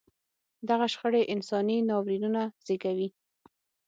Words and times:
دغه 0.69 0.85
شخړې 0.93 1.21
انساني 1.33 1.77
ناورینونه 1.89 2.43
زېږوي. 2.65 3.09